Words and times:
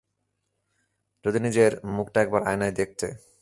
যদি 1.25 1.39
নিজের 1.39 1.71
মুখটা 1.95 2.19
একবার 2.21 2.41
আয়নায় 2.43 2.75
দেখতে! 2.75 3.07